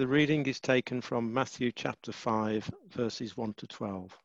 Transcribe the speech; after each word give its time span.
The 0.00 0.06
reading 0.06 0.46
is 0.46 0.60
taken 0.60 1.02
from 1.02 1.34
Matthew 1.34 1.72
chapter 1.72 2.10
5, 2.10 2.70
verses 2.88 3.36
1 3.36 3.52
to 3.58 3.66
12. 3.66 4.18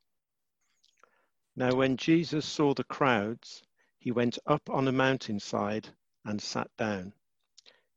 Now, 1.58 1.76
when 1.76 1.98
Jesus 1.98 2.46
saw 2.46 2.74
the 2.74 2.86
crowds, 2.86 3.62
he 4.00 4.10
went 4.10 4.40
up 4.46 4.70
on 4.70 4.88
a 4.88 4.94
mountainside 4.94 5.90
and 6.24 6.42
sat 6.42 6.72
down. 6.78 7.12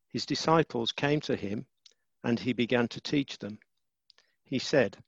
His 0.09 0.25
disciples 0.25 0.91
came 0.91 1.21
to 1.21 1.37
him, 1.37 1.67
and 2.21 2.37
he 2.37 2.51
began 2.51 2.89
to 2.89 2.99
teach 2.99 3.37
them. 3.37 3.59
He 4.43 4.59
said, 4.59 5.01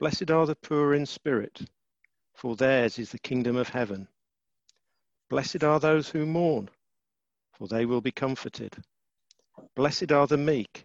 Blessed 0.00 0.28
are 0.32 0.46
the 0.46 0.56
poor 0.56 0.94
in 0.94 1.06
spirit, 1.06 1.70
for 2.34 2.56
theirs 2.56 2.98
is 2.98 3.12
the 3.12 3.20
kingdom 3.20 3.54
of 3.54 3.68
heaven. 3.68 4.08
Blessed 5.28 5.62
are 5.62 5.78
those 5.78 6.08
who 6.08 6.26
mourn, 6.26 6.68
for 7.52 7.68
they 7.68 7.86
will 7.86 8.00
be 8.00 8.10
comforted. 8.10 8.76
Blessed 9.76 10.10
are 10.10 10.26
the 10.26 10.36
meek 10.36 10.84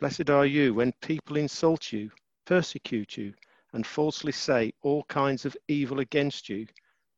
Blessed 0.00 0.30
are 0.30 0.46
you 0.46 0.72
when 0.72 0.92
people 1.02 1.36
insult 1.36 1.92
you, 1.92 2.10
persecute 2.46 3.18
you, 3.18 3.34
and 3.74 3.86
falsely 3.86 4.32
say 4.32 4.72
all 4.80 5.04
kinds 5.04 5.44
of 5.44 5.54
evil 5.68 6.00
against 6.00 6.48
you 6.48 6.66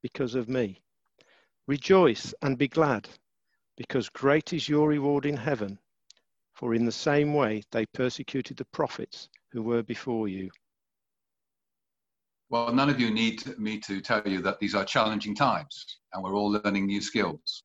because 0.03 0.35
of 0.35 0.49
me. 0.49 0.83
Rejoice 1.69 2.35
and 2.43 2.59
be 2.59 2.67
glad, 2.67 3.09
because 3.77 4.09
great 4.09 4.53
is 4.53 4.69
your 4.69 4.89
reward 4.89 5.27
in 5.27 5.37
heaven. 5.37 5.79
For 6.55 6.75
in 6.75 6.85
the 6.85 6.91
same 6.91 7.35
way 7.35 7.63
they 7.71 7.87
persecuted 7.87 8.57
the 8.57 8.65
prophets 8.65 9.29
who 9.53 9.63
were 9.63 9.85
before 9.85 10.27
you. 10.27 10.51
Well, 12.51 12.75
none 12.75 12.91
of 12.91 12.99
you 12.99 13.13
need 13.13 13.59
me 13.61 13.79
to 13.79 14.01
tell 14.01 14.27
you 14.27 14.43
that 14.43 14.59
these 14.59 14.75
are 14.75 14.85
challenging 14.85 15.37
times 15.37 16.01
and 16.13 16.23
we're 16.25 16.35
all 16.35 16.51
learning 16.51 16.87
new 16.87 17.01
skills. 17.01 17.63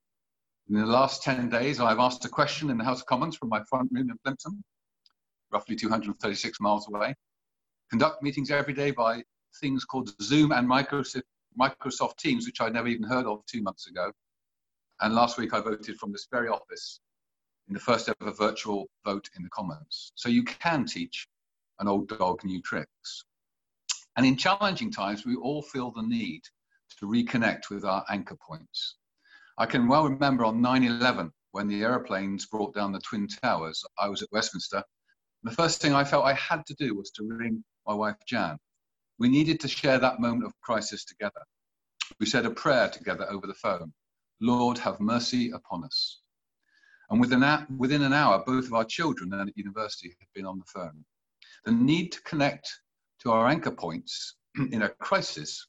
In 0.70 0.76
the 0.76 0.86
last 0.86 1.24
10 1.24 1.50
days, 1.50 1.80
I've 1.80 1.98
asked 1.98 2.24
a 2.26 2.30
question 2.30 2.70
in 2.70 2.78
the 2.78 2.84
House 2.84 3.00
of 3.00 3.08
Commons 3.08 3.36
from 3.36 3.50
my 3.50 3.64
front 3.64 3.90
room 3.92 4.12
in 4.12 4.18
Plympton 4.24 4.64
roughly 5.52 5.76
236 5.76 6.60
miles 6.60 6.88
away, 6.88 7.16
conduct 7.90 8.22
meetings 8.22 8.52
every 8.52 8.74
day 8.74 8.92
by 8.92 9.24
things 9.60 9.86
called 9.86 10.14
Zoom 10.22 10.52
and 10.52 10.70
Microsoft 10.70 12.18
Teams, 12.18 12.46
which 12.46 12.62
I'd 12.62 12.74
never 12.74 12.88
even 12.88 13.08
heard 13.08 13.26
of 13.26 13.46
two 13.46 13.62
months 13.62 13.88
ago. 13.88 14.12
And 15.02 15.14
last 15.14 15.38
week 15.38 15.54
I 15.54 15.62
voted 15.62 15.98
from 15.98 16.12
this 16.12 16.28
very 16.32 16.48
office 16.48 17.00
in 17.68 17.74
the 17.74 17.80
first 17.80 18.10
ever 18.10 18.32
virtual 18.32 18.88
vote 19.06 19.30
in 19.36 19.44
the 19.44 19.50
Commons. 19.50 20.12
So 20.16 20.30
you 20.30 20.44
can 20.44 20.86
teach 20.86 21.28
an 21.80 21.88
old 21.88 22.08
dog 22.08 22.44
new 22.44 22.62
tricks. 22.62 23.24
And 24.16 24.26
in 24.26 24.38
challenging 24.38 24.92
times, 24.92 25.26
we 25.26 25.36
all 25.36 25.62
feel 25.62 25.92
the 25.92 26.02
need 26.02 26.42
to 27.00 27.06
reconnect 27.06 27.70
with 27.70 27.86
our 27.86 28.04
anchor 28.10 28.36
points. 28.36 28.96
I 29.60 29.66
can 29.66 29.88
well 29.88 30.06
remember 30.06 30.46
on 30.46 30.62
9 30.62 30.84
11 30.84 31.32
when 31.52 31.68
the 31.68 31.84
aeroplanes 31.84 32.48
brought 32.48 32.74
down 32.74 32.92
the 32.92 33.00
Twin 33.00 33.28
Towers. 33.28 33.84
I 34.00 34.10
was 34.10 34.22
at 34.22 34.32
Westminster 34.32 34.84
the 35.48 35.56
first 35.56 35.82
thing 35.82 35.94
I 35.94 36.04
felt 36.04 36.26
I 36.26 36.34
had 36.34 36.66
to 36.66 36.74
do 36.74 36.94
was 36.94 37.10
to 37.12 37.24
ring 37.24 37.64
my 37.86 37.94
wife 37.94 38.18
Jan. 38.26 38.58
We 39.18 39.30
needed 39.30 39.62
to 39.62 39.68
share 39.70 39.98
that 39.98 40.20
moment 40.20 40.46
of 40.46 40.60
crisis 40.62 41.06
together. 41.06 41.42
We 42.20 42.26
said 42.26 42.46
a 42.46 42.50
prayer 42.50 42.90
together 42.90 43.26
over 43.30 43.48
the 43.48 43.54
phone 43.54 43.94
Lord, 44.42 44.78
have 44.80 45.00
mercy 45.00 45.52
upon 45.52 45.84
us. 45.84 46.20
And 47.10 47.20
within, 47.20 47.44
within 47.78 48.04
an 48.04 48.14
hour, 48.14 48.44
both 48.46 48.66
of 48.66 48.74
our 48.74 48.84
children 48.84 49.30
then 49.30 49.48
at 49.48 49.58
university 49.58 50.10
had 50.20 50.28
been 50.36 50.46
on 50.46 50.60
the 50.60 50.66
phone. 50.66 51.06
The 51.66 51.72
need 51.72 52.12
to 52.12 52.22
connect 52.22 52.70
to 53.22 53.32
our 53.32 53.48
anchor 53.48 53.72
points 53.72 54.36
in 54.72 54.82
a 54.82 54.90
crisis 54.90 55.66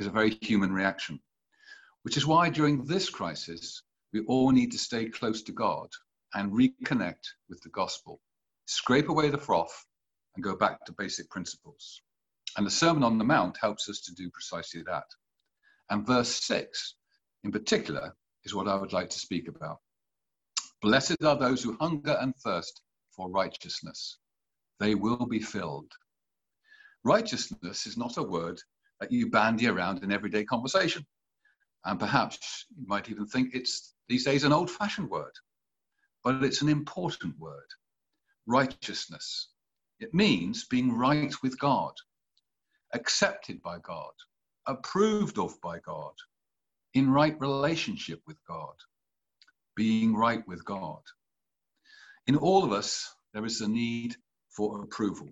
is 0.00 0.06
a 0.06 0.10
very 0.10 0.38
human 0.40 0.72
reaction, 0.72 1.20
which 2.02 2.16
is 2.16 2.26
why 2.26 2.48
during 2.48 2.84
this 2.84 3.10
crisis, 3.10 3.82
we 4.12 4.20
all 4.22 4.50
need 4.50 4.72
to 4.72 4.78
stay 4.78 5.10
close 5.10 5.42
to 5.42 5.52
God 5.52 5.88
and 6.34 6.50
reconnect 6.52 7.26
with 7.48 7.60
the 7.62 7.70
gospel 7.70 8.20
scrape 8.68 9.08
away 9.08 9.30
the 9.30 9.38
froth, 9.38 9.86
and 10.36 10.44
go 10.44 10.54
back 10.54 10.84
to 10.84 10.92
basic 10.98 11.28
principles. 11.30 12.02
And 12.56 12.66
the 12.66 12.70
Sermon 12.70 13.02
on 13.02 13.16
the 13.16 13.24
Mount 13.24 13.56
helps 13.58 13.88
us 13.88 14.00
to 14.02 14.14
do 14.14 14.30
precisely 14.30 14.82
that. 14.82 15.06
And 15.88 16.06
verse 16.06 16.28
6, 16.44 16.94
in 17.44 17.50
particular, 17.50 18.14
is 18.44 18.54
what 18.54 18.68
I 18.68 18.74
would 18.74 18.92
like 18.92 19.08
to 19.08 19.18
speak 19.18 19.48
about. 19.48 19.78
Blessed 20.82 21.24
are 21.24 21.38
those 21.38 21.62
who 21.62 21.78
hunger 21.80 22.18
and 22.20 22.34
thirst 22.36 22.82
for 23.16 23.30
righteousness, 23.30 24.18
they 24.78 24.94
will 24.94 25.26
be 25.26 25.40
filled. 25.40 25.90
Righteousness 27.04 27.86
is 27.86 27.96
not 27.96 28.18
a 28.18 28.22
word 28.22 28.60
that 29.00 29.10
you 29.10 29.30
bandy 29.30 29.66
around 29.66 30.04
in 30.04 30.12
everyday 30.12 30.44
conversation. 30.44 31.06
And 31.86 31.98
perhaps 31.98 32.66
you 32.76 32.86
might 32.86 33.08
even 33.08 33.26
think 33.26 33.54
it's 33.54 33.94
these 34.08 34.24
days 34.24 34.44
an 34.44 34.52
old 34.52 34.70
fashioned 34.70 35.08
word, 35.08 35.32
but 36.22 36.44
it's 36.44 36.60
an 36.60 36.68
important 36.68 37.38
word 37.38 37.66
righteousness. 38.48 39.48
It 40.00 40.14
means 40.14 40.64
being 40.64 40.96
right 40.96 41.34
with 41.42 41.58
God, 41.58 41.92
accepted 42.94 43.62
by 43.62 43.78
God, 43.80 44.12
approved 44.66 45.38
of 45.38 45.60
by 45.60 45.78
God, 45.80 46.14
in 46.94 47.10
right 47.10 47.38
relationship 47.40 48.20
with 48.26 48.38
God, 48.48 48.74
being 49.76 50.16
right 50.16 50.42
with 50.48 50.64
God. 50.64 51.02
In 52.26 52.36
all 52.36 52.64
of 52.64 52.72
us, 52.72 53.14
there 53.34 53.44
is 53.44 53.60
a 53.60 53.68
need 53.68 54.16
for 54.50 54.82
approval. 54.82 55.28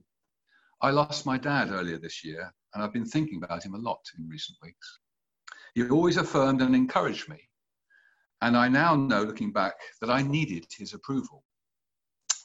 I 0.83 0.91
lost 0.91 1.25
my 1.25 1.39
dad 1.39 1.71
earlier 1.71 1.99
this 1.99 2.23
year, 2.23 2.53
and 2.75 2.85
I've 2.85 2.93
been 2.93 3.07
thinking 3.07 3.43
about 3.43 3.65
him 3.65 3.75
a 3.75 3.79
lot 3.79 4.01
in 4.19 4.29
recent 4.29 4.59
weeks. 4.63 4.99
He 5.75 5.89
always 5.89 6.19
affirmed 6.19 6.61
and 6.61 6.75
encouraged 6.75 7.31
me, 7.31 7.49
and 8.43 8.57
I 8.57 8.69
now 8.69 8.95
know, 8.95 9.23
looking 9.23 9.53
back, 9.53 9.75
that 10.03 10.11
I 10.11 10.21
needed 10.21 10.67
his 10.77 10.93
approval. 10.93 11.43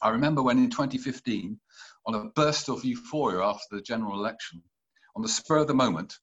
I 0.01 0.09
remember 0.09 0.41
when 0.41 0.57
in 0.57 0.69
2015, 0.69 1.59
on 2.07 2.15
a 2.15 2.25
burst 2.31 2.69
of 2.69 2.83
euphoria 2.83 3.43
after 3.45 3.75
the 3.75 3.81
general 3.81 4.19
election, 4.19 4.61
on 5.15 5.21
the 5.21 5.29
spur 5.29 5.57
of 5.57 5.67
the 5.67 5.75
moment, 5.75 6.17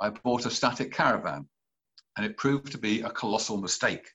I 0.00 0.10
bought 0.10 0.46
a 0.46 0.50
static 0.50 0.92
caravan, 0.92 1.48
and 2.16 2.26
it 2.26 2.36
proved 2.36 2.72
to 2.72 2.78
be 2.78 3.02
a 3.02 3.10
colossal 3.10 3.58
mistake. 3.58 4.08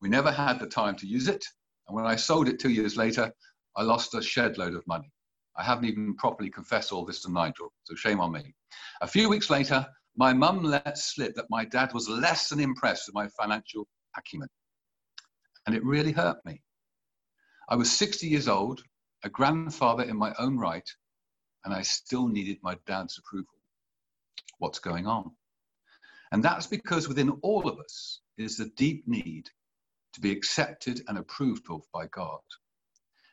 We 0.00 0.08
never 0.08 0.30
had 0.30 0.60
the 0.60 0.68
time 0.68 0.94
to 0.96 1.06
use 1.06 1.26
it, 1.26 1.44
and 1.88 1.96
when 1.96 2.06
I 2.06 2.14
sold 2.14 2.48
it 2.48 2.60
two 2.60 2.70
years 2.70 2.96
later, 2.96 3.32
I 3.76 3.82
lost 3.82 4.14
a 4.14 4.22
shed 4.22 4.58
load 4.58 4.74
of 4.74 4.86
money. 4.86 5.10
I 5.56 5.64
haven't 5.64 5.86
even 5.86 6.14
properly 6.16 6.50
confessed 6.50 6.92
all 6.92 7.04
this 7.04 7.22
to 7.22 7.32
Nigel, 7.32 7.72
so 7.82 7.94
shame 7.94 8.20
on 8.20 8.32
me. 8.32 8.54
A 9.00 9.06
few 9.06 9.28
weeks 9.28 9.50
later, 9.50 9.84
my 10.16 10.32
mum 10.32 10.62
let 10.62 10.96
slip 10.96 11.34
that 11.34 11.50
my 11.50 11.64
dad 11.64 11.92
was 11.92 12.08
less 12.08 12.48
than 12.48 12.60
impressed 12.60 13.08
with 13.08 13.14
my 13.14 13.28
financial 13.28 13.88
acumen. 14.16 14.48
And 15.66 15.74
it 15.74 15.84
really 15.84 16.12
hurt 16.12 16.38
me. 16.44 16.62
I 17.72 17.74
was 17.74 17.90
60 17.90 18.28
years 18.28 18.48
old, 18.48 18.82
a 19.24 19.30
grandfather 19.30 20.02
in 20.02 20.14
my 20.14 20.34
own 20.38 20.58
right, 20.58 20.86
and 21.64 21.72
I 21.72 21.80
still 21.80 22.28
needed 22.28 22.58
my 22.62 22.76
dad's 22.86 23.16
approval. 23.16 23.54
What's 24.58 24.78
going 24.78 25.06
on? 25.06 25.30
And 26.32 26.44
that's 26.44 26.66
because 26.66 27.08
within 27.08 27.30
all 27.40 27.66
of 27.66 27.78
us 27.80 28.20
is 28.36 28.58
the 28.58 28.70
deep 28.76 29.08
need 29.08 29.48
to 30.12 30.20
be 30.20 30.30
accepted 30.30 31.00
and 31.08 31.16
approved 31.16 31.64
of 31.70 31.80
by 31.94 32.08
God. 32.08 32.42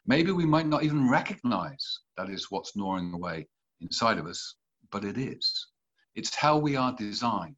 Maybe 0.05 0.31
we 0.31 0.45
might 0.45 0.67
not 0.67 0.83
even 0.83 1.09
recognize 1.09 1.99
that 2.15 2.29
is 2.29 2.49
what's 2.49 2.77
gnawing 2.77 3.13
away 3.13 3.45
inside 3.81 4.19
of 4.19 4.25
us, 4.25 4.55
but 4.89 5.03
it 5.03 5.17
is. 5.17 5.67
It's 6.15 6.33
how 6.33 6.57
we 6.57 6.77
are 6.77 6.95
designed. 6.95 7.57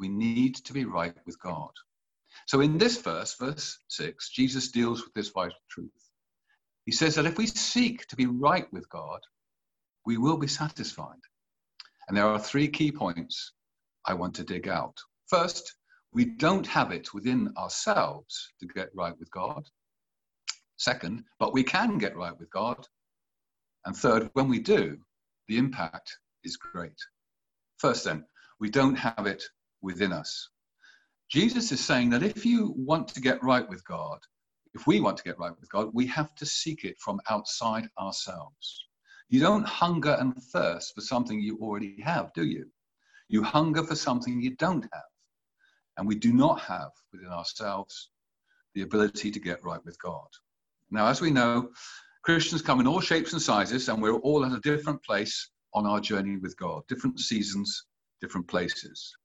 We 0.00 0.08
need 0.08 0.56
to 0.64 0.72
be 0.72 0.84
right 0.84 1.14
with 1.26 1.38
God. 1.38 1.70
So 2.46 2.60
in 2.60 2.78
this 2.78 3.00
verse, 3.00 3.36
verse 3.38 3.78
6, 3.88 4.30
Jesus 4.30 4.70
deals 4.70 5.02
with 5.02 5.14
this 5.14 5.28
vital 5.28 5.56
truth. 5.70 5.90
He 6.84 6.92
says 6.92 7.14
that 7.14 7.26
if 7.26 7.38
we 7.38 7.46
seek 7.46 8.06
to 8.08 8.16
be 8.16 8.26
right 8.26 8.70
with 8.72 8.88
God, 8.88 9.20
we 10.04 10.18
will 10.18 10.36
be 10.36 10.48
satisfied. 10.48 11.20
And 12.08 12.16
there 12.16 12.26
are 12.26 12.38
three 12.38 12.68
key 12.68 12.90
points 12.90 13.52
I 14.06 14.14
want 14.14 14.34
to 14.36 14.44
dig 14.44 14.66
out. 14.66 14.96
First, 15.28 15.76
we 16.12 16.24
don't 16.24 16.66
have 16.66 16.90
it 16.90 17.14
within 17.14 17.52
ourselves 17.56 18.52
to 18.60 18.66
get 18.66 18.90
right 18.94 19.18
with 19.18 19.30
God. 19.30 19.64
Second, 20.76 21.24
but 21.38 21.52
we 21.52 21.62
can 21.62 21.98
get 21.98 22.16
right 22.16 22.36
with 22.38 22.50
God. 22.50 22.84
And 23.86 23.96
third, 23.96 24.30
when 24.32 24.48
we 24.48 24.58
do, 24.58 24.98
the 25.48 25.58
impact 25.58 26.16
is 26.44 26.56
great. 26.56 26.98
First, 27.78 28.04
then, 28.04 28.24
we 28.60 28.68
don't 28.68 28.96
have 28.96 29.26
it 29.26 29.42
within 29.80 30.12
us. 30.12 30.48
Jesus 31.32 31.72
is 31.72 31.82
saying 31.82 32.10
that 32.10 32.22
if 32.22 32.44
you 32.44 32.74
want 32.76 33.08
to 33.08 33.18
get 33.18 33.42
right 33.42 33.66
with 33.66 33.82
God, 33.86 34.18
if 34.74 34.86
we 34.86 35.00
want 35.00 35.16
to 35.16 35.22
get 35.22 35.38
right 35.38 35.58
with 35.58 35.70
God, 35.70 35.88
we 35.94 36.06
have 36.08 36.34
to 36.34 36.44
seek 36.44 36.84
it 36.84 36.98
from 36.98 37.22
outside 37.30 37.88
ourselves. 37.98 38.84
You 39.30 39.40
don't 39.40 39.66
hunger 39.66 40.14
and 40.20 40.36
thirst 40.52 40.94
for 40.94 41.00
something 41.00 41.40
you 41.40 41.56
already 41.62 41.98
have, 42.02 42.34
do 42.34 42.44
you? 42.44 42.66
You 43.30 43.42
hunger 43.42 43.82
for 43.82 43.96
something 43.96 44.42
you 44.42 44.56
don't 44.56 44.82
have. 44.92 45.10
And 45.96 46.06
we 46.06 46.16
do 46.16 46.34
not 46.34 46.60
have 46.60 46.90
within 47.14 47.28
ourselves 47.28 48.10
the 48.74 48.82
ability 48.82 49.30
to 49.30 49.40
get 49.40 49.64
right 49.64 49.82
with 49.86 49.98
God. 50.02 50.28
Now, 50.90 51.06
as 51.06 51.22
we 51.22 51.30
know, 51.30 51.70
Christians 52.24 52.60
come 52.60 52.78
in 52.78 52.86
all 52.86 53.00
shapes 53.00 53.32
and 53.32 53.40
sizes, 53.40 53.88
and 53.88 54.02
we're 54.02 54.18
all 54.18 54.44
at 54.44 54.52
a 54.52 54.60
different 54.60 55.02
place 55.02 55.48
on 55.72 55.86
our 55.86 55.98
journey 55.98 56.36
with 56.36 56.54
God, 56.58 56.82
different 56.88 57.20
seasons, 57.20 57.86
different 58.20 58.48
places. 58.48 59.16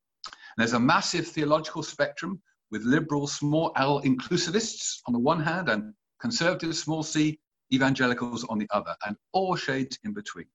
There's 0.57 0.74
a 0.74 0.80
massive 0.80 1.27
theological 1.27 1.83
spectrum 1.83 2.42
with 2.71 2.83
liberal 2.83 3.27
small 3.27 3.71
L 3.75 4.01
inclusivists 4.01 5.01
on 5.06 5.13
the 5.13 5.19
one 5.19 5.42
hand 5.42 5.69
and 5.69 5.94
conservative 6.19 6.75
small 6.75 7.04
c 7.04 7.39
evangelicals 7.74 8.44
on 8.45 8.57
the 8.57 8.68
other, 8.71 8.95
and 9.06 9.15
all 9.33 9.56
shades 9.56 10.00
in 10.04 10.13
between. 10.13 10.48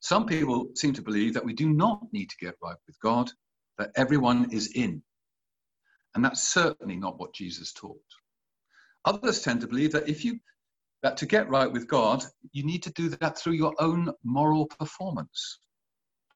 Some 0.00 0.26
people 0.26 0.68
seem 0.74 0.92
to 0.94 1.02
believe 1.02 1.34
that 1.34 1.44
we 1.44 1.52
do 1.52 1.70
not 1.70 2.02
need 2.12 2.30
to 2.30 2.36
get 2.40 2.54
right 2.62 2.76
with 2.86 2.98
God, 3.00 3.30
that 3.78 3.90
everyone 3.96 4.50
is 4.52 4.72
in. 4.74 5.02
And 6.14 6.24
that's 6.24 6.42
certainly 6.42 6.96
not 6.96 7.18
what 7.18 7.34
Jesus 7.34 7.72
taught. 7.72 7.96
Others 9.04 9.42
tend 9.42 9.60
to 9.60 9.68
believe 9.68 9.92
that 9.92 10.08
if 10.08 10.24
you 10.24 10.38
that 11.02 11.16
to 11.16 11.26
get 11.26 11.48
right 11.48 11.70
with 11.70 11.86
God, 11.86 12.24
you 12.50 12.64
need 12.64 12.82
to 12.82 12.90
do 12.90 13.08
that 13.08 13.38
through 13.38 13.52
your 13.52 13.72
own 13.78 14.12
moral 14.24 14.66
performance. 14.66 15.60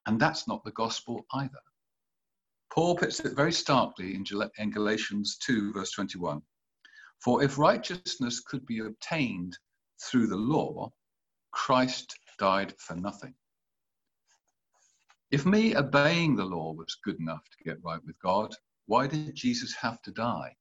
And 0.05 0.19
that's 0.19 0.47
not 0.47 0.63
the 0.63 0.71
gospel 0.71 1.25
either. 1.33 1.59
Paul 2.73 2.95
puts 2.95 3.19
it 3.19 3.35
very 3.35 3.53
starkly 3.53 4.15
in 4.15 4.71
Galatians 4.71 5.37
2, 5.37 5.73
verse 5.73 5.91
21. 5.91 6.41
For 7.23 7.43
if 7.43 7.59
righteousness 7.59 8.39
could 8.39 8.65
be 8.65 8.79
obtained 8.79 9.55
through 10.01 10.25
the 10.25 10.37
law, 10.37 10.91
Christ 11.51 12.17
died 12.39 12.73
for 12.79 12.95
nothing. 12.95 13.35
If 15.29 15.45
me 15.45 15.75
obeying 15.75 16.35
the 16.35 16.45
law 16.45 16.73
was 16.73 16.97
good 17.03 17.19
enough 17.19 17.43
to 17.43 17.63
get 17.63 17.83
right 17.83 18.03
with 18.07 18.17
God, 18.19 18.55
why 18.87 19.05
did 19.05 19.35
Jesus 19.35 19.75
have 19.75 20.01
to 20.01 20.11
die? 20.11 20.55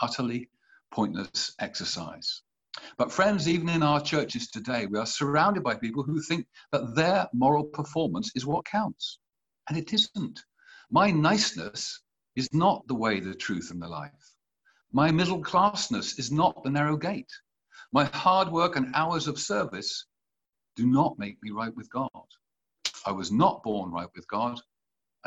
Utterly 0.00 0.48
pointless 0.90 1.54
exercise. 1.58 2.40
But, 2.96 3.12
friends, 3.12 3.46
even 3.46 3.68
in 3.68 3.82
our 3.82 4.00
churches 4.00 4.48
today, 4.48 4.86
we 4.86 4.98
are 4.98 5.04
surrounded 5.04 5.62
by 5.62 5.74
people 5.74 6.04
who 6.04 6.22
think 6.22 6.46
that 6.72 6.94
their 6.94 7.28
moral 7.34 7.64
performance 7.64 8.30
is 8.34 8.46
what 8.46 8.64
counts. 8.64 9.18
And 9.68 9.76
it 9.76 9.92
isn't. 9.92 10.42
My 10.92 11.12
niceness 11.12 12.00
is 12.34 12.52
not 12.52 12.84
the 12.88 12.96
way, 12.96 13.20
the 13.20 13.34
truth, 13.34 13.70
and 13.70 13.80
the 13.80 13.86
life. 13.86 14.34
My 14.92 15.12
middle 15.12 15.40
classness 15.40 16.18
is 16.18 16.32
not 16.32 16.64
the 16.64 16.70
narrow 16.70 16.96
gate. 16.96 17.30
My 17.92 18.04
hard 18.06 18.50
work 18.50 18.74
and 18.74 18.92
hours 18.94 19.28
of 19.28 19.38
service 19.38 20.06
do 20.74 20.86
not 20.86 21.16
make 21.16 21.40
me 21.42 21.52
right 21.52 21.74
with 21.76 21.88
God. 21.90 22.10
I 23.06 23.12
was 23.12 23.30
not 23.30 23.62
born 23.62 23.92
right 23.92 24.08
with 24.16 24.26
God, 24.26 24.60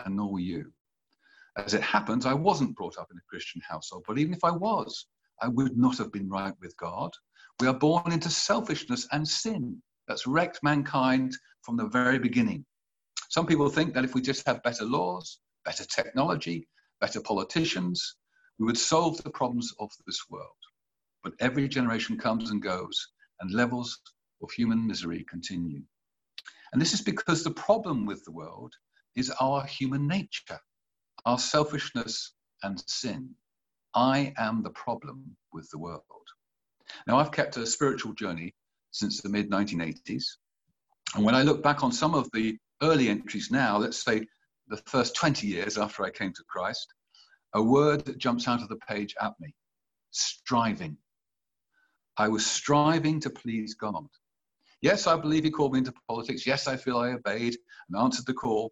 and 0.03 0.17
nor 0.17 0.33
were 0.33 0.39
you. 0.39 0.73
As 1.55 1.73
it 1.73 1.81
happens, 1.81 2.25
I 2.25 2.33
wasn't 2.33 2.75
brought 2.75 2.97
up 2.97 3.07
in 3.09 3.17
a 3.17 3.29
Christian 3.29 3.61
household, 3.65 4.03
but 4.05 4.17
even 4.17 4.33
if 4.33 4.43
I 4.43 4.51
was, 4.51 5.05
I 5.41 5.47
would 5.47 5.77
not 5.77 5.97
have 5.97 6.11
been 6.11 6.29
right 6.29 6.53
with 6.59 6.75
God. 6.75 7.11
We 7.61 7.67
are 7.67 7.73
born 7.73 8.11
into 8.11 8.29
selfishness 8.29 9.07
and 9.13 9.25
sin 9.25 9.81
that's 10.09 10.27
wrecked 10.27 10.59
mankind 10.61 11.37
from 11.61 11.77
the 11.77 11.87
very 11.87 12.19
beginning. 12.19 12.65
Some 13.29 13.45
people 13.45 13.69
think 13.69 13.93
that 13.93 14.03
if 14.03 14.13
we 14.13 14.21
just 14.21 14.45
have 14.45 14.61
better 14.63 14.83
laws, 14.83 15.39
better 15.65 15.85
technology, 15.85 16.67
better 16.99 17.21
politicians, 17.21 18.15
we 18.59 18.65
would 18.65 18.77
solve 18.77 19.21
the 19.23 19.29
problems 19.29 19.73
of 19.79 19.89
this 20.05 20.19
world. 20.29 20.49
But 21.23 21.33
every 21.39 21.67
generation 21.67 22.17
comes 22.17 22.51
and 22.51 22.61
goes, 22.61 23.07
and 23.39 23.51
levels 23.51 23.99
of 24.41 24.51
human 24.51 24.85
misery 24.85 25.25
continue. 25.29 25.81
And 26.71 26.81
this 26.81 26.93
is 26.93 27.01
because 27.01 27.43
the 27.43 27.51
problem 27.51 28.05
with 28.05 28.23
the 28.25 28.31
world 28.31 28.73
is 29.15 29.31
our 29.39 29.65
human 29.65 30.07
nature, 30.07 30.59
our 31.25 31.37
selfishness 31.37 32.33
and 32.63 32.83
sin. 32.87 33.29
I 33.95 34.33
am 34.37 34.63
the 34.63 34.71
problem 34.71 35.35
with 35.51 35.69
the 35.69 35.77
world. 35.77 36.03
Now, 37.07 37.19
I've 37.19 37.31
kept 37.31 37.57
a 37.57 37.65
spiritual 37.65 38.13
journey 38.13 38.53
since 38.91 39.21
the 39.21 39.29
mid 39.29 39.49
1980s. 39.49 40.25
And 41.15 41.23
when 41.23 41.35
I 41.35 41.43
look 41.43 41.61
back 41.61 41.83
on 41.83 41.91
some 41.91 42.15
of 42.15 42.29
the 42.33 42.57
early 42.81 43.09
entries 43.09 43.51
now, 43.51 43.77
let's 43.77 44.03
say 44.03 44.25
the 44.67 44.77
first 44.85 45.15
20 45.15 45.47
years 45.47 45.77
after 45.77 46.03
I 46.03 46.09
came 46.09 46.33
to 46.33 46.43
Christ, 46.47 46.93
a 47.53 47.61
word 47.61 48.05
that 48.05 48.17
jumps 48.17 48.47
out 48.47 48.61
of 48.61 48.69
the 48.69 48.79
page 48.87 49.15
at 49.21 49.33
me 49.39 49.53
striving. 50.13 50.97
I 52.17 52.27
was 52.27 52.45
striving 52.45 53.19
to 53.21 53.29
please 53.29 53.73
God. 53.73 54.07
Yes, 54.81 55.07
I 55.07 55.17
believe 55.17 55.43
He 55.43 55.51
called 55.51 55.73
me 55.73 55.79
into 55.79 55.93
politics. 56.07 56.45
Yes, 56.45 56.67
I 56.67 56.77
feel 56.77 56.97
I 56.97 57.13
obeyed 57.13 57.57
and 57.89 58.01
answered 58.01 58.25
the 58.25 58.33
call. 58.33 58.71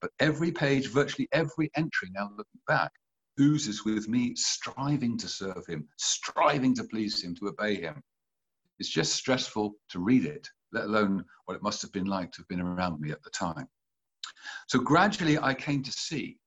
But 0.00 0.10
every 0.20 0.52
page, 0.52 0.88
virtually 0.88 1.28
every 1.32 1.70
entry, 1.76 2.10
now 2.12 2.30
looking 2.36 2.60
back, 2.66 2.92
oozes 3.40 3.84
with 3.84 4.08
me 4.08 4.34
striving 4.36 5.16
to 5.18 5.28
serve 5.28 5.66
Him, 5.66 5.88
striving 5.96 6.74
to 6.74 6.84
please 6.84 7.22
Him, 7.22 7.34
to 7.36 7.48
obey 7.48 7.76
Him. 7.76 8.02
It's 8.78 8.90
just 8.90 9.14
stressful 9.14 9.74
to 9.90 9.98
read 9.98 10.26
it, 10.26 10.48
let 10.72 10.84
alone 10.84 11.24
what 11.46 11.54
it 11.54 11.62
must 11.62 11.80
have 11.82 11.92
been 11.92 12.06
like 12.06 12.32
to 12.32 12.38
have 12.38 12.48
been 12.48 12.60
around 12.60 13.00
me 13.00 13.12
at 13.12 13.22
the 13.22 13.30
time. 13.30 13.68
So 14.68 14.78
gradually 14.78 15.38
I 15.38 15.54
came 15.54 15.82
to 15.82 15.92
see 15.92 16.38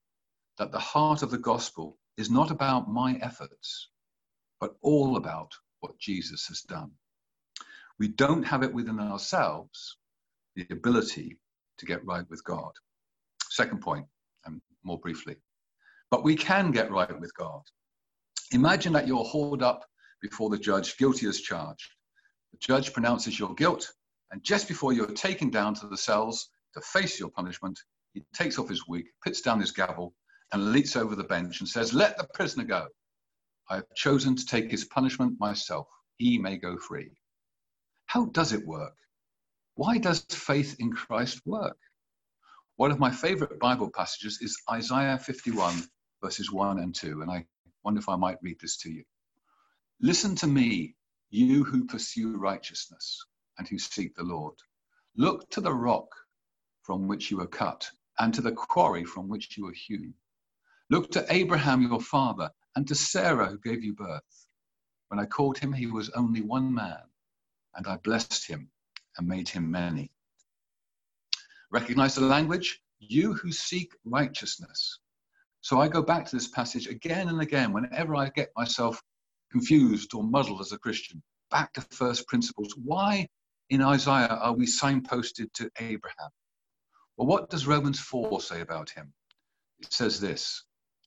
that 0.58 0.72
the 0.72 0.80
heart 0.80 1.24
of 1.24 1.32
the 1.32 1.38
gospel 1.38 1.98
is 2.18 2.32
not 2.32 2.52
about 2.52 2.90
my 2.90 3.18
efforts, 3.22 3.90
but 4.60 4.76
all 4.82 5.18
about 5.18 5.52
what 5.82 5.98
Jesus 6.00 6.48
has 6.48 6.62
done. 6.62 6.92
We 8.00 8.10
don't 8.10 8.44
have 8.44 8.64
it 8.64 8.74
within 8.74 9.00
ourselves, 9.00 9.98
the 10.56 10.66
ability 10.72 11.38
to 11.78 11.86
get 11.86 12.06
right 12.06 12.28
with 12.30 12.44
God. 12.44 12.72
Second 13.50 13.82
point, 13.82 14.06
and 14.46 14.62
more 14.84 15.00
briefly, 15.00 15.36
but 16.12 16.24
we 16.24 16.36
can 16.36 16.72
get 16.72 16.92
right 16.92 17.20
with 17.20 17.36
God. 17.36 17.62
Imagine 18.52 18.94
that 18.94 19.08
you're 19.08 19.24
hauled 19.24 19.62
up 19.62 19.86
before 20.22 20.50
the 20.50 20.58
judge, 20.58 20.98
guilty 20.98 21.28
as 21.28 21.42
charged. 21.42 21.92
The 22.52 22.58
judge 22.60 22.94
pronounces 22.94 23.38
your 23.38 23.54
guilt, 23.56 23.92
and 24.32 24.44
just 24.44 24.68
before 24.68 24.94
you're 24.94 25.08
taken 25.08 25.50
down 25.50 25.74
to 25.76 25.88
the 25.88 25.98
cells 25.98 26.50
to 26.78 26.82
face 26.82 27.20
your 27.20 27.30
punishment, 27.30 27.80
he 28.14 28.24
takes 28.34 28.60
off 28.60 28.70
his 28.70 28.88
wig, 28.88 29.06
puts 29.24 29.42
down 29.42 29.60
his 29.60 29.72
gavel, 29.72 30.14
and 30.54 30.72
leaps 30.72 30.96
over 30.96 31.16
the 31.16 31.24
bench 31.24 31.60
and 31.60 31.68
says, 31.68 31.94
Let 31.94 32.18
the 32.18 32.28
prisoner 32.34 32.64
go. 32.64 32.88
I 33.70 33.76
have 33.76 33.96
chosen 33.96 34.36
to 34.36 34.46
take 34.46 34.70
his 34.70 34.86
punishment 34.86 35.40
myself. 35.40 35.88
He 36.18 36.38
may 36.38 36.58
go 36.58 36.78
free. 36.78 37.12
How 38.06 38.26
does 38.26 38.54
it 38.54 38.66
work? 38.66 38.96
Why 39.76 39.98
does 39.98 40.22
faith 40.30 40.76
in 40.80 40.94
Christ 40.94 41.42
work? 41.46 41.78
One 42.76 42.92
of 42.92 43.00
my 43.00 43.12
favorite 43.12 43.60
Bible 43.60 43.90
passages 43.90 44.40
is 44.42 44.58
Isaiah 44.72 45.18
51, 45.18 45.84
verses 46.24 46.52
1 46.52 46.80
and 46.80 46.94
2, 46.94 47.22
and 47.22 47.32
I 47.32 47.46
wonder 47.84 48.00
if 48.00 48.08
I 48.08 48.16
might 48.16 48.38
read 48.42 48.58
this 48.62 48.78
to 48.78 48.92
you. 48.92 49.04
Listen 50.00 50.36
to 50.36 50.48
me, 50.48 50.96
you 51.32 51.64
who 51.64 51.86
pursue 51.86 52.38
righteousness 52.38 53.26
and 53.58 53.68
who 53.68 53.80
seek 53.80 54.16
the 54.16 54.24
Lord. 54.24 54.54
Look 55.16 55.50
to 55.52 55.62
the 55.62 55.74
rock 55.74 56.08
from 56.88 57.06
which 57.06 57.30
you 57.30 57.36
were 57.36 57.48
cut 57.48 57.92
and 58.18 58.34
to 58.34 58.40
the 58.40 58.54
quarry 58.54 59.04
from 59.04 59.28
which 59.28 59.58
you 59.58 59.66
were 59.66 59.74
hewn. 59.74 60.14
Look 60.90 61.12
to 61.12 61.26
Abraham 61.30 61.82
your 61.82 62.00
father 62.00 62.50
and 62.78 62.88
to 62.88 62.96
Sarah 62.96 63.48
who 63.48 63.60
gave 63.60 63.84
you 63.84 63.94
birth. 63.94 64.48
When 65.10 65.20
I 65.20 65.26
called 65.26 65.58
him, 65.58 65.74
he 65.74 65.88
was 65.88 66.10
only 66.12 66.40
one 66.40 66.74
man, 66.74 67.02
and 67.76 67.86
I 67.88 67.98
blessed 67.98 68.48
him 68.48 68.70
and 69.18 69.28
made 69.28 69.50
him 69.50 69.70
many. 69.70 70.12
Recognize 71.72 72.16
the 72.16 72.22
language? 72.22 72.82
You 73.00 73.34
who 73.34 73.52
seek 73.52 73.92
righteousness. 74.06 75.00
So 75.60 75.82
I 75.82 75.90
go 75.90 76.02
back 76.02 76.26
to 76.26 76.36
this 76.38 76.48
passage 76.48 76.88
again 76.88 77.28
and 77.28 77.42
again 77.42 77.74
whenever 77.74 78.16
I 78.16 78.30
get 78.30 78.52
myself 78.56 79.04
confused 79.52 80.14
or 80.14 80.24
muddled 80.24 80.62
as 80.62 80.72
a 80.72 80.80
Christian. 80.80 81.22
Back 81.52 81.74
to 81.74 81.82
first 81.82 82.28
principles. 82.28 82.74
Why 82.82 83.28
in 83.70 83.82
Isaiah 83.82 84.40
are 84.42 84.54
we 84.54 84.66
signposted 84.66 85.52
to 85.56 85.70
Abraham? 85.80 86.30
Well, 87.18 87.28
what 87.28 87.50
does 87.50 87.66
Romans 87.66 88.00
4 88.00 88.42
say 88.42 88.62
about 88.62 88.92
him? 88.92 89.12
It 89.80 89.92
says 89.92 90.20
this 90.20 90.64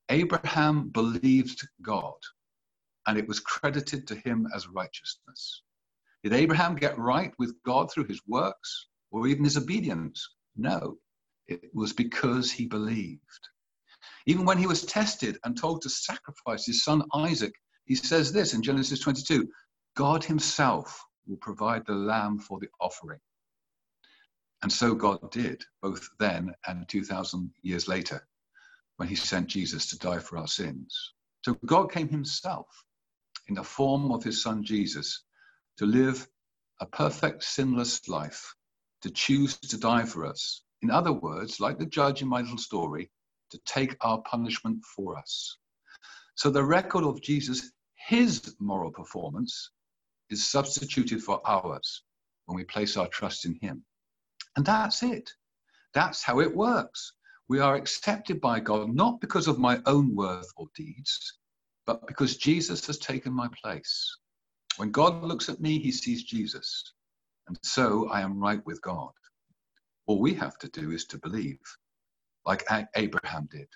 Abraham 0.08 0.88
believed 0.88 1.66
God, 1.82 2.18
and 3.06 3.16
it 3.16 3.28
was 3.28 3.38
credited 3.38 4.08
to 4.08 4.16
him 4.16 4.48
as 4.52 4.66
righteousness. 4.68 5.62
Did 6.24 6.32
Abraham 6.32 6.74
get 6.74 6.98
right 6.98 7.32
with 7.38 7.54
God 7.64 7.92
through 7.92 8.04
his 8.04 8.20
works 8.26 8.88
or 9.12 9.28
even 9.28 9.44
his 9.44 9.56
obedience? 9.56 10.34
No, 10.56 10.98
it 11.46 11.70
was 11.72 11.92
because 11.92 12.50
he 12.50 12.66
believed. 12.66 13.48
Even 14.26 14.44
when 14.44 14.58
he 14.58 14.66
was 14.66 14.84
tested 14.84 15.38
and 15.44 15.56
told 15.56 15.80
to 15.82 15.90
sacrifice 15.90 16.66
his 16.66 16.82
son 16.84 17.04
Isaac, 17.14 17.54
he 17.84 17.94
says 17.94 18.32
this 18.32 18.52
in 18.52 18.62
Genesis 18.62 18.98
22 19.00 19.48
God 19.94 20.24
himself 20.24 21.04
will 21.26 21.36
provide 21.36 21.86
the 21.86 21.94
lamb 21.94 22.38
for 22.38 22.58
the 22.58 22.68
offering. 22.80 23.20
And 24.62 24.72
so 24.72 24.94
God 24.94 25.30
did, 25.30 25.64
both 25.80 26.08
then 26.18 26.54
and 26.66 26.88
2,000 26.88 27.50
years 27.62 27.88
later, 27.88 28.26
when 28.96 29.08
he 29.08 29.14
sent 29.14 29.48
Jesus 29.48 29.88
to 29.88 29.98
die 29.98 30.18
for 30.18 30.36
our 30.36 30.46
sins. 30.46 31.14
So 31.42 31.56
God 31.64 31.90
came 31.90 32.08
himself 32.08 32.66
in 33.48 33.54
the 33.54 33.64
form 33.64 34.12
of 34.12 34.22
his 34.22 34.42
son 34.42 34.62
Jesus 34.62 35.24
to 35.78 35.86
live 35.86 36.28
a 36.80 36.86
perfect, 36.86 37.42
sinless 37.42 38.06
life, 38.08 38.54
to 39.02 39.10
choose 39.10 39.56
to 39.58 39.78
die 39.78 40.04
for 40.04 40.26
us. 40.26 40.62
In 40.82 40.90
other 40.90 41.12
words, 41.12 41.60
like 41.60 41.78
the 41.78 41.86
judge 41.86 42.20
in 42.20 42.28
my 42.28 42.42
little 42.42 42.58
story, 42.58 43.10
to 43.50 43.58
take 43.64 43.96
our 44.02 44.20
punishment 44.22 44.84
for 44.84 45.18
us. 45.18 45.56
So 46.34 46.50
the 46.50 46.64
record 46.64 47.04
of 47.04 47.20
Jesus, 47.20 47.72
his 47.94 48.54
moral 48.60 48.90
performance, 48.90 49.70
is 50.30 50.50
substituted 50.50 51.22
for 51.22 51.40
ours 51.46 52.02
when 52.46 52.56
we 52.56 52.64
place 52.64 52.96
our 52.96 53.08
trust 53.08 53.44
in 53.44 53.58
him. 53.60 53.84
And 54.56 54.64
that's 54.64 55.02
it. 55.02 55.32
That's 55.94 56.22
how 56.22 56.40
it 56.40 56.54
works. 56.54 57.12
We 57.48 57.60
are 57.60 57.74
accepted 57.74 58.40
by 58.40 58.60
God 58.60 58.94
not 58.94 59.20
because 59.20 59.48
of 59.48 59.58
my 59.58 59.80
own 59.86 60.14
worth 60.14 60.50
or 60.56 60.68
deeds, 60.76 61.38
but 61.86 62.06
because 62.06 62.36
Jesus 62.36 62.86
has 62.86 62.98
taken 62.98 63.32
my 63.32 63.48
place. 63.62 64.16
When 64.76 64.90
God 64.92 65.24
looks 65.24 65.48
at 65.48 65.60
me, 65.60 65.78
he 65.78 65.90
sees 65.90 66.22
Jesus. 66.22 66.92
And 67.48 67.58
so 67.62 68.08
I 68.08 68.20
am 68.20 68.38
right 68.38 68.64
with 68.66 68.80
God. 68.82 69.10
All 70.06 70.20
we 70.20 70.34
have 70.34 70.58
to 70.58 70.68
do 70.68 70.92
is 70.92 71.04
to 71.06 71.18
believe, 71.18 71.60
like 72.46 72.64
Abraham 72.94 73.48
did. 73.50 73.68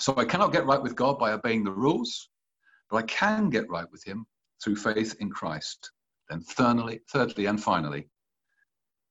So 0.00 0.14
I 0.16 0.24
cannot 0.24 0.52
get 0.52 0.66
right 0.66 0.82
with 0.82 0.94
God 0.96 1.18
by 1.18 1.32
obeying 1.32 1.64
the 1.64 1.70
rules, 1.72 2.28
but 2.90 2.98
I 2.98 3.02
can 3.02 3.48
get 3.48 3.70
right 3.70 3.90
with 3.90 4.04
him 4.04 4.26
through 4.62 4.76
faith 4.76 5.16
in 5.20 5.30
Christ. 5.30 5.90
Then 6.28 6.40
thirdly, 6.40 7.00
thirdly 7.10 7.46
and 7.46 7.62
finally, 7.62 8.08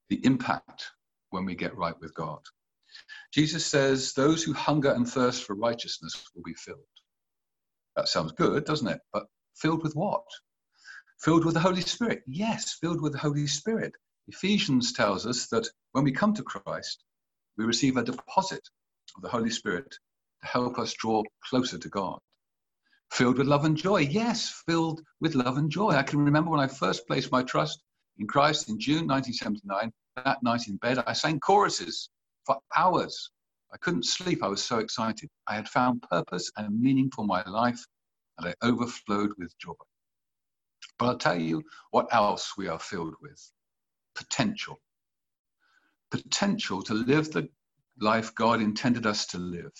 the 0.08 0.24
impact 0.24 0.90
when 1.30 1.44
we 1.44 1.54
get 1.54 1.76
right 1.76 1.98
with 2.00 2.14
God. 2.14 2.40
Jesus 3.32 3.66
says, 3.66 4.12
Those 4.12 4.42
who 4.42 4.52
hunger 4.52 4.92
and 4.92 5.08
thirst 5.08 5.44
for 5.44 5.54
righteousness 5.54 6.24
will 6.34 6.42
be 6.44 6.54
filled. 6.54 6.78
That 7.96 8.08
sounds 8.08 8.32
good, 8.32 8.64
doesn't 8.64 8.88
it? 8.88 9.00
But 9.12 9.26
filled 9.56 9.82
with 9.82 9.94
what? 9.94 10.24
Filled 11.20 11.44
with 11.44 11.54
the 11.54 11.60
Holy 11.60 11.80
Spirit. 11.80 12.22
Yes, 12.26 12.76
filled 12.80 13.00
with 13.00 13.12
the 13.12 13.18
Holy 13.18 13.46
Spirit. 13.46 13.92
Ephesians 14.28 14.92
tells 14.92 15.26
us 15.26 15.46
that 15.48 15.68
when 15.92 16.04
we 16.04 16.12
come 16.12 16.34
to 16.34 16.42
Christ, 16.42 17.04
we 17.56 17.64
receive 17.64 17.96
a 17.96 18.02
deposit 18.02 18.68
of 19.16 19.22
the 19.22 19.28
Holy 19.28 19.50
Spirit 19.50 19.90
to 19.90 20.46
help 20.46 20.78
us 20.78 20.92
draw 20.94 21.22
closer 21.48 21.78
to 21.78 21.88
God. 21.88 22.18
Filled 23.10 23.38
with 23.38 23.46
love 23.46 23.64
and 23.64 23.76
joy. 23.76 23.98
Yes, 23.98 24.62
filled 24.66 25.02
with 25.20 25.34
love 25.34 25.56
and 25.56 25.70
joy. 25.70 25.90
I 25.90 26.02
can 26.02 26.24
remember 26.24 26.50
when 26.50 26.60
I 26.60 26.66
first 26.66 27.06
placed 27.06 27.30
my 27.30 27.42
trust 27.42 27.80
in 28.18 28.26
Christ 28.26 28.68
in 28.68 28.78
June 28.78 29.06
1979, 29.06 29.92
that 30.16 30.42
night 30.42 30.68
in 30.68 30.76
bed, 30.76 31.02
I 31.06 31.12
sang 31.12 31.40
choruses 31.40 32.10
for 32.46 32.58
hours. 32.76 33.30
I 33.72 33.76
couldn't 33.78 34.04
sleep. 34.04 34.42
I 34.42 34.48
was 34.48 34.62
so 34.62 34.78
excited. 34.78 35.28
I 35.48 35.56
had 35.56 35.68
found 35.68 36.02
purpose 36.02 36.50
and 36.56 36.80
meaning 36.80 37.10
for 37.10 37.24
my 37.24 37.42
life, 37.44 37.84
and 38.38 38.48
I 38.48 38.54
overflowed 38.62 39.32
with 39.36 39.52
joy. 39.58 39.72
But 40.98 41.06
I'll 41.06 41.18
tell 41.18 41.40
you 41.40 41.62
what 41.90 42.12
else 42.14 42.56
we 42.56 42.68
are 42.68 42.78
filled 42.78 43.14
with 43.20 43.40
potential. 44.14 44.80
Potential 46.10 46.82
to 46.82 46.94
live 46.94 47.32
the 47.32 47.48
life 47.98 48.34
God 48.34 48.60
intended 48.60 49.06
us 49.06 49.26
to 49.26 49.38
live, 49.38 49.72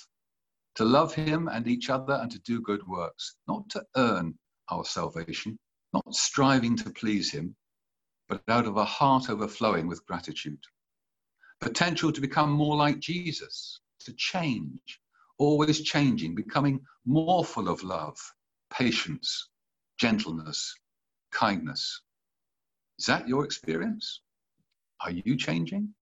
to 0.74 0.84
love 0.84 1.14
Him 1.14 1.48
and 1.48 1.68
each 1.68 1.88
other 1.90 2.14
and 2.14 2.30
to 2.32 2.40
do 2.40 2.60
good 2.60 2.84
works, 2.88 3.36
not 3.46 3.68
to 3.70 3.84
earn 3.96 4.36
our 4.70 4.84
salvation, 4.84 5.56
not 5.92 6.14
striving 6.14 6.76
to 6.78 6.90
please 6.90 7.30
Him, 7.30 7.54
but 8.28 8.42
out 8.48 8.66
of 8.66 8.76
a 8.76 8.84
heart 8.84 9.30
overflowing 9.30 9.86
with 9.86 10.04
gratitude. 10.06 10.62
Potential 11.60 12.12
to 12.12 12.20
become 12.20 12.50
more 12.50 12.76
like 12.76 12.98
Jesus, 12.98 13.80
to 14.00 14.12
change, 14.14 15.00
always 15.38 15.82
changing, 15.82 16.34
becoming 16.34 16.80
more 17.06 17.44
full 17.44 17.68
of 17.68 17.82
love, 17.82 18.18
patience, 18.70 19.48
gentleness, 19.98 20.74
kindness. 21.32 22.02
Is 22.98 23.06
that 23.06 23.28
your 23.28 23.44
experience? 23.44 24.20
Are 25.00 25.10
you 25.10 25.36
changing? 25.36 25.94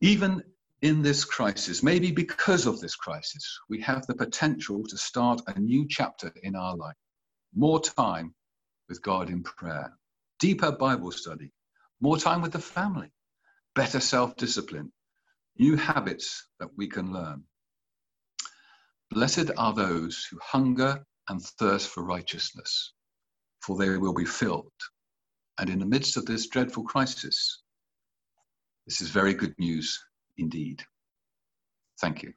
Even 0.00 0.42
in 0.82 1.02
this 1.02 1.24
crisis, 1.24 1.82
maybe 1.82 2.10
because 2.10 2.66
of 2.66 2.80
this 2.80 2.94
crisis, 2.94 3.58
we 3.70 3.80
have 3.80 4.06
the 4.06 4.14
potential 4.14 4.84
to 4.84 4.98
start 4.98 5.40
a 5.46 5.58
new 5.58 5.86
chapter 5.88 6.30
in 6.42 6.54
our 6.54 6.76
life. 6.76 6.96
More 7.54 7.80
time 7.80 8.34
with 8.88 9.00
God 9.00 9.30
in 9.30 9.42
prayer, 9.42 9.96
deeper 10.38 10.72
Bible 10.72 11.12
study, 11.12 11.52
more 12.00 12.18
time 12.18 12.42
with 12.42 12.52
the 12.52 12.58
family, 12.58 13.10
better 13.74 14.00
self 14.00 14.36
discipline, 14.36 14.92
new 15.58 15.76
habits 15.76 16.48
that 16.60 16.70
we 16.76 16.88
can 16.88 17.12
learn. 17.12 17.44
Blessed 19.10 19.50
are 19.56 19.72
those 19.72 20.26
who 20.30 20.38
hunger 20.42 21.04
and 21.28 21.42
thirst 21.42 21.88
for 21.88 22.02
righteousness, 22.04 22.92
for 23.60 23.76
they 23.76 23.96
will 23.96 24.14
be 24.14 24.24
filled. 24.24 24.72
And 25.58 25.70
in 25.70 25.78
the 25.78 25.86
midst 25.86 26.16
of 26.16 26.26
this 26.26 26.48
dreadful 26.48 26.84
crisis, 26.84 27.62
this 28.86 29.00
is 29.00 29.10
very 29.10 29.34
good 29.34 29.54
news 29.58 30.02
indeed. 30.36 30.82
Thank 32.00 32.22
you. 32.22 32.34